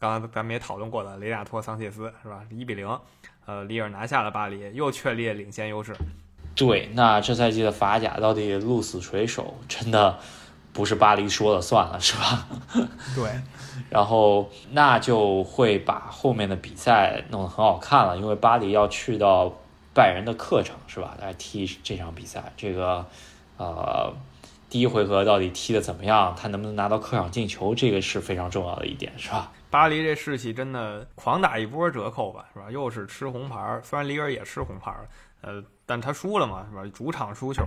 [0.00, 2.42] 刚才咱们也讨论过的雷亚托桑切斯，是吧？
[2.50, 2.88] 一比零，
[3.50, 5.92] 呃，里尔拿下了巴黎，又确立了领先优势。
[6.54, 9.56] 对，那这赛季的法甲到底鹿死谁手？
[9.66, 10.16] 真的
[10.72, 12.46] 不是巴黎说了算了，是吧？
[13.16, 13.28] 对，
[13.90, 19.52] 然后那就会把后面的比赛弄得很好看了，因为巴黎要去到
[19.92, 21.16] 拜仁的客场，是吧？
[21.20, 23.04] 来踢这场比赛，这个。
[23.56, 24.14] 呃，
[24.70, 26.36] 第一回合到底踢的怎么样？
[26.40, 27.74] 他能不能拿到客场进球？
[27.74, 29.50] 这个是非常重要的一点，是吧？
[29.70, 32.70] 巴黎这士气真的狂打一波折扣吧，是吧？
[32.70, 34.92] 又是吃红牌，虽然里尔也吃红牌，
[35.40, 36.82] 呃，但他输了嘛，是吧？
[36.92, 37.64] 主场输球，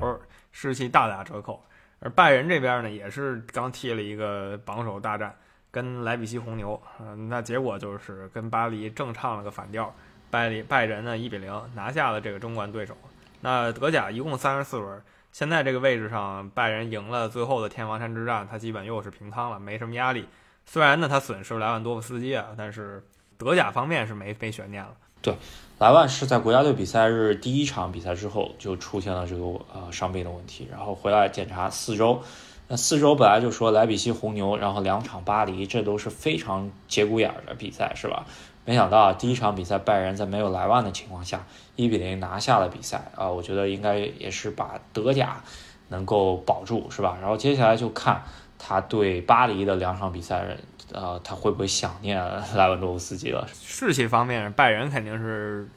[0.51, 1.63] 士气大打折扣。
[1.99, 5.33] 而拜仁这边呢，也是刚踢了一个榜首大战，
[5.71, 9.95] 跟莱比锡红牛，嗯，那结果就是跟巴黎正唱了个反调，
[10.29, 12.97] 拜里拜仁呢一比零拿下了这个争冠对手。
[13.39, 15.01] 那德甲一共三十四轮。
[15.31, 20.27] 现在这个位置上，拜仁赢了最后的天王山之战，他基本又是平仓了，没什么压力。
[20.65, 23.03] 虽然呢，他损失了莱万多夫斯基啊，但是
[23.37, 24.91] 德甲方面是没没悬念了。
[25.21, 25.35] 对，
[25.79, 32.21] 莱万是在国家队比赛日第一场比赛之后就出现了这个呃伤病的问题，然后回来检查四周。
[32.67, 38.25] 那四周本来就说莱比锡红牛，然后两场巴黎，这都是非常节骨眼儿的比赛，是吧？
[38.65, 41.45] 没想到第一场比赛拜仁在没有莱万的情况下，
[41.75, 43.29] 一比零拿下了比赛啊！
[43.29, 45.43] 我觉得应该也是把德甲
[45.89, 47.17] 能够保住，是吧？
[47.19, 48.23] 然后接下来就看
[48.65, 50.55] 他对巴黎的两场比赛
[50.93, 52.17] 呃，他会不会想念
[52.55, 53.45] 莱万多夫斯基了？
[53.53, 55.67] 士气方面，拜仁肯定是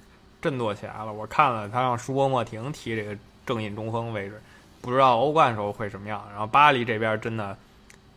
[0.41, 1.13] 振作起来了。
[1.13, 4.41] 我看了他让舒波莫廷踢这个正印中锋位置，
[4.81, 6.25] 不知道欧冠时候会什么样。
[6.31, 7.57] 然后巴黎这边真的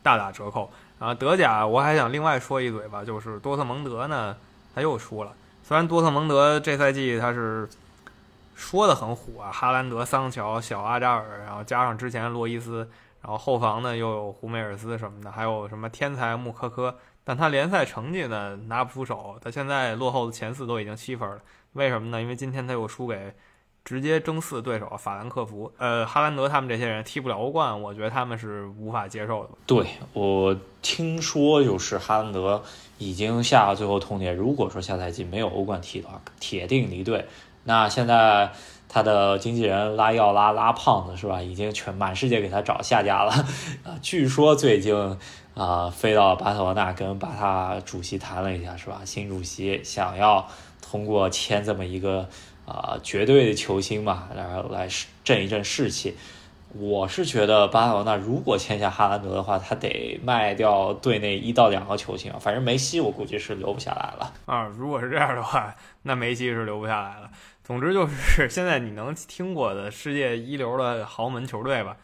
[0.04, 0.70] 大打折扣。
[1.00, 4.36] 然后德甲我还想另外说一嘴吧，就是多特蒙德呢，
[4.76, 5.32] 他又输了。
[5.64, 7.70] 虽然多特蒙德这赛季他是
[8.56, 12.90] 说的很虎啊，哈兰德、桑乔、小阿扎尔，然后加上之前洛伊斯，
[13.22, 21.40] 然后后防呢又有胡梅尔斯什么的，还有什么天才穆科科，但他联赛成绩呢拿不出手，他现在落后的前四都已经七分了。
[21.74, 22.22] 为什么呢？
[22.22, 23.34] 因为今天他又输给。
[23.86, 29.50] 直接争四对手法兰克福，呃，哈兰德他们这些人踢不了欧冠，我觉得他们是无法接受的。
[29.66, 32.62] 对我听说，就是哈兰德
[33.00, 37.26] 已经下了最后通牒，如果说下赛季没有欧冠踢的话，铁定离队。
[37.64, 38.52] 那现在
[38.90, 41.42] 他的经纪人拉要拉拉胖子是吧？
[41.42, 43.32] 已经全满世界给他找下家了
[43.86, 43.96] 啊！
[44.02, 45.18] 据说最近
[45.54, 49.00] 啊，飞到巴塞罗那跟巴萨主席谈了一下是吧？
[49.06, 50.46] 新主席想要
[50.82, 52.28] 通过签这么一个。
[52.72, 54.88] 啊，绝对的球星嘛，然后来
[55.24, 56.16] 振一振士气。
[56.78, 62.38] 我是觉得巴塞罗那如果签下哈兰德的话，他得卖掉队内一到两个球星啊。
[62.40, 64.68] 反正梅西我估计是留不下来了啊。
[64.78, 67.32] 如果是这样的话，那梅西是留不下来了。
[67.70, 71.96] 总之就是现在你能听过的世界一流的豪门球队吧，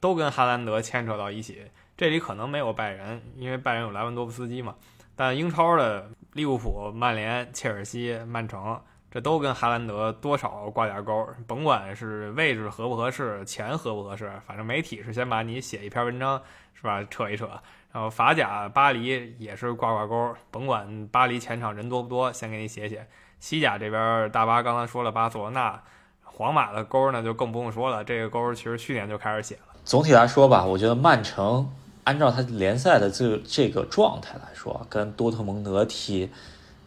[0.00, 1.62] 都跟哈兰德牵扯到一起。
[1.96, 4.74] 这里可能没有拜仁，因为拜仁有莱万多夫斯基嘛。
[5.16, 8.78] 但英超的利物浦、曼联、切尔西、曼城。
[9.10, 16.38] 这都跟哈兰德多少挂点钩，甭管是位置合不合适，钱合不合适，反正媒体是先把你写一篇文章，
[16.74, 17.02] 是吧？
[17.04, 17.48] 扯一扯，
[17.92, 23.06] 然后法甲巴黎也是挂挂钩，甭管巴黎前场人多不多，先给你写写。
[23.40, 25.80] 西甲这边大巴刚才说了巴塞罗那、
[26.22, 29.74] 皇马的钩呢，就更不用说了，这个钩其实去年就开始写了。
[29.84, 31.70] 总体来说吧，我觉得曼城
[32.04, 36.30] 按照他联赛的这这个状态来说，跟多特蒙德踢，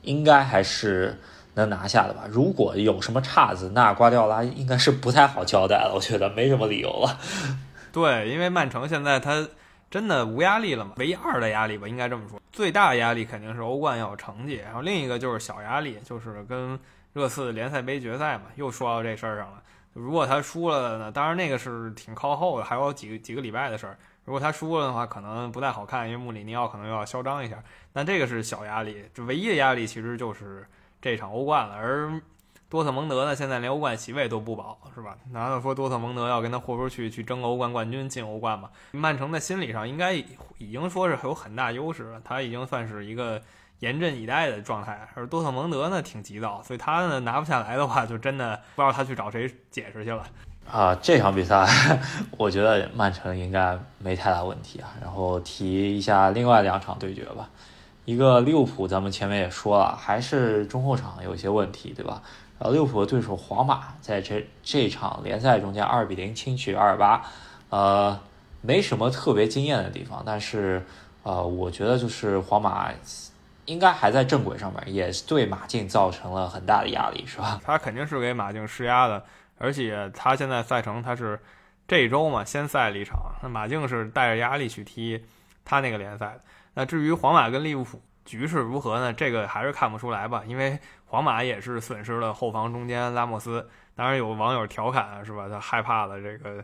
[0.02, 1.20] 应该还是。
[1.54, 2.22] 能拿下的吧？
[2.30, 5.92] 如果有什么岔子，那瓜迪奥拉应该是不太好交代了。
[5.94, 7.20] 我觉得没什么理由了。
[7.92, 9.46] 对，因为曼城现在他
[9.92, 12.42] 真的无压力了嘛，唯一二的压力吧，应该这么说。
[12.52, 16.80] 最大的压力肯定是欧冠要有成绩，然后另一个就是小压力，就是跟
[17.14, 19.62] 热刺联赛杯决赛嘛，又说到这事儿上了。
[19.94, 21.12] 如果他输了呢？
[21.12, 23.96] 当然那个是挺靠后的，还有几个几个礼拜的事儿。
[24.26, 27.62] 如果他输了的话，可能不太好看，因为穆里尼奥可能又要嚣张一下。
[27.94, 30.66] 但这个是小压力，这唯一的压力其实就是。
[31.04, 32.12] 这场欧冠了，而
[32.72, 35.14] 多特蒙德呢，现在连欧冠席位都不保，是吧？
[35.34, 38.70] 难道说多特蒙德要跟他豁出去去争欧冠冠军进欧冠吗？
[38.92, 43.42] 曼城在心理上应该已经说是有很大优势了，他已经算是一个
[43.80, 50.24] 严阵以待的状态，而多特蒙德呢挺急躁，所以他呢拿不下来的话，就真的不知道他去找谁解释去了。
[50.72, 51.68] 啊，这场比赛
[52.38, 54.96] 我觉得曼城应该没太大问题啊。
[55.02, 57.50] 然后提一下另外两场对决吧。
[58.06, 62.22] 一个利物浦，咱们前面也说了，还是中后场有一些问题，对吧？
[62.62, 67.26] 然后利物浦的对手皇马在这这场联赛中间二比零轻取阿尔巴，
[67.69, 68.19] 呃，
[68.62, 70.86] 没什么特别惊艳的地方，但是
[71.24, 72.91] 呃，我觉得就是皇马
[73.65, 77.60] 应该还在正轨上面，也对马竞造成了很大的压力，是吧？
[77.65, 79.24] 他肯定是给马竞施压的，
[79.58, 81.39] 而且他现在赛程他是
[81.88, 85.26] 这周嘛先赛了一场，那马竞是带着压力去踢
[85.65, 86.41] 他那个联赛的。
[86.76, 89.12] 那至于皇马跟利物浦局势如何呢？
[89.14, 93.68] 这个还是看不出来吧，因为皇马也是损失了后防中间拉莫斯。
[93.96, 95.48] 当然有网友调侃是吧？
[95.50, 96.64] 他害怕了这个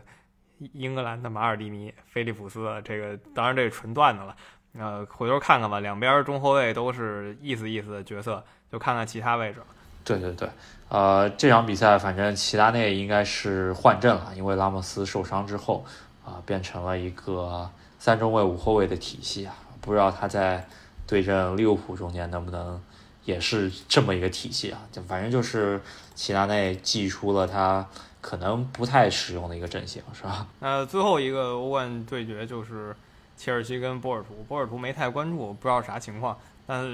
[0.72, 2.80] 英格兰的马尔蒂尼、菲利普斯。
[2.84, 4.34] 这个当然这是纯段子了。
[4.78, 9.60] 呃，回头看看吧，两边中后卫都是意思意思的角色，就看看其他位置。
[10.04, 10.48] 对对对，
[10.88, 15.84] 呃，这场比赛反正齐达内应该是换阵了，因为拉莫斯受伤之后
[16.24, 17.68] 啊，变成了一个
[17.98, 19.54] 三中卫五后卫的体系啊。
[19.80, 20.66] 不知道他在
[21.08, 22.80] 对阵利物浦中间能不能
[23.24, 24.78] 也是这么一个体系啊？
[24.92, 25.80] 就反正就是
[26.14, 27.84] 齐达内祭出了他
[28.20, 30.46] 可能不太实用的一个阵型，是吧？
[30.60, 32.94] 那 最后一个欧冠对决就是
[33.38, 36.84] 切尔西跟波尔图，波尔图没太关注，不知道啥情况，但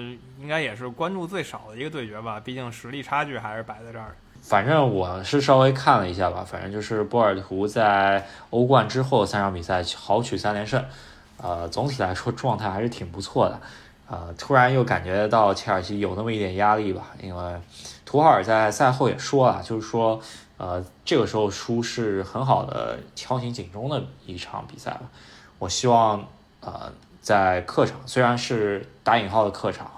[0.41, 2.39] 应该也是关注最少的一个对决吧？
[2.39, 4.15] 毕竟实力差距还是摆在这儿。
[4.41, 10.85] 反正我是稍微看了一下吧，反正就是波尔图在欧冠之后三场比赛豪取三连胜。
[11.37, 13.61] 呃，总体来说状态还是挺不错的，
[14.07, 17.61] 呃，突然又感觉到切尔西有那么一点压力吧，因为
[18.05, 20.21] 图赫尔在赛后也说了，就是说，
[20.59, 25.03] 呃，这个时候输是很好的敲醒警钟的一场比赛了。
[25.59, 26.27] 我希望，
[26.61, 29.91] 呃，在客场，虽然是打引号的客场，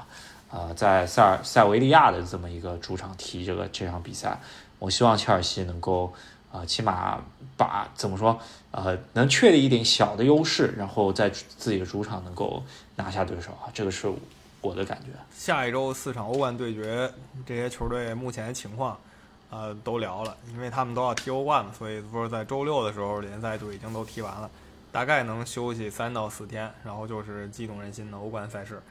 [0.50, 4.40] 呃，在塞尔塞维利亚的这么一个主场踢这个这场比赛，
[4.78, 6.12] 我希望切尔西能够。
[6.52, 7.18] 啊，起码
[7.57, 8.38] 把怎么说
[8.77, 12.62] 呃能确立一点小的优势，然后在自己的主场能够
[12.95, 14.07] 拿下对手啊，这个是
[14.61, 15.07] 我的感觉。
[15.35, 17.11] 下一周四场欧冠对决，
[17.47, 18.99] 这些球队目前情况，
[19.49, 24.51] 呃，都聊了，因为他们都要踢欧冠嘛，所以说在周六的时候联赛就已经都踢完了，
[24.93, 28.83] 大概能休息三到四天，然后就是激动人心的欧冠赛事。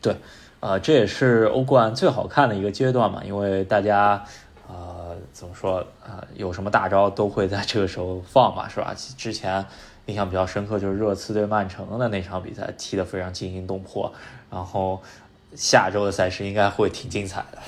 [0.00, 0.14] 对，
[0.60, 4.22] 呃，这也是欧冠最好看的一个阶段嘛，因为大家。
[4.68, 5.86] 呃，怎么说？
[6.04, 8.94] 呃，有什么大招都会在这个时候放嘛，是吧？
[8.94, 9.64] 之前
[10.06, 14.12] 印象比较深刻就是热刺对曼城的那场比赛，踢得非常惊心动魄。
[14.50, 15.02] 然后
[15.54, 17.58] 下周的赛事应该会挺精彩的。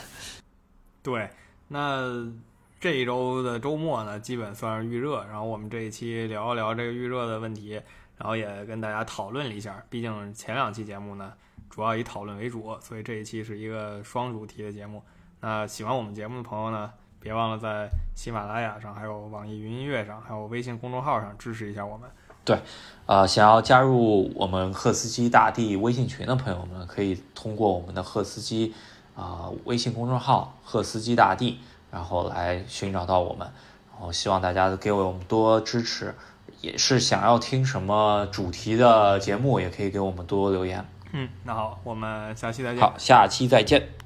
[1.03, 1.29] 对，
[1.69, 2.33] 那
[2.81, 5.23] 这一周的周末呢，基本算是预热。
[5.25, 7.73] 然后我们这一期聊一聊这个预热的问题，
[8.17, 9.85] 然后也跟大家讨论了一下。
[9.91, 11.33] 毕竟前两期节目呢，
[11.69, 15.03] 主要以讨论为主，所以这一期是一个双主题的节目。
[15.47, 16.91] 那喜欢我们节目的朋友呢，
[17.21, 22.09] 别忘了在喜马拉雅上、还有网易云音乐上、还有微信公众号上支持一下我们。
[22.47, 22.59] 对，
[23.05, 28.73] 呃，想要加入我们赫斯基大帝微信群的朋友们，可以通过我们的赫斯基
[29.15, 31.61] 啊微信公众号“赫斯基大帝”，
[31.93, 33.47] 然后来寻找到我们。
[33.93, 36.15] 然后希望大家给我们多支持，
[36.63, 40.83] 也是想要听什么主题的节目，也可以给我们多多留言。
[41.13, 42.81] 嗯，那好，我们下期再见。
[42.81, 44.04] 好，下期再见。